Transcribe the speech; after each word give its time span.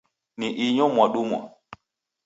Ni 0.39 0.47
inyo 0.65 0.85
mwadumwa? 0.93 1.39